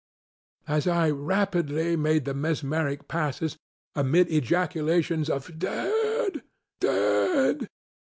[0.67, 3.55] As I rapidly made the mesmeric passes,
[3.93, 6.41] amid ejaculations of ŌĆ£dead!
[6.79, 7.69] dead!